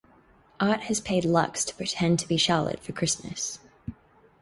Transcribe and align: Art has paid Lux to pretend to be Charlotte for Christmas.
Art 0.59 0.79
has 0.85 0.99
paid 0.99 1.25
Lux 1.25 1.63
to 1.63 1.75
pretend 1.75 2.17
to 2.17 2.27
be 2.27 2.35
Charlotte 2.35 2.79
for 2.79 2.91
Christmas. 2.91 3.59